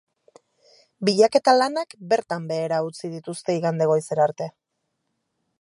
Bilaketa 1.09 1.53
lanak 1.59 1.93
bertan 2.15 2.49
behera 2.53 2.81
utzi 2.89 3.13
dituzte 3.15 3.57
igande 3.61 3.93
goizera 3.93 4.29
arte. 4.31 4.53